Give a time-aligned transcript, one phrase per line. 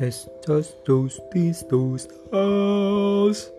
[0.00, 3.50] Let's just toast these those, house.